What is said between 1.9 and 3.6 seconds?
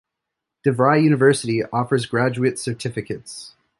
graduate certificates.